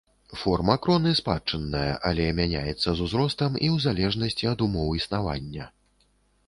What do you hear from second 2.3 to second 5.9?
мяняецца з узростам і ў залежнасці ад умоў існавання.